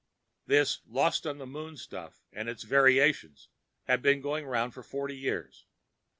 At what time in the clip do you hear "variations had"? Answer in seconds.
2.63-4.01